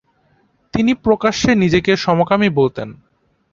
[0.73, 2.89] তিনি প্রকাশ্যে নিজেকে সমকামী বলতেন।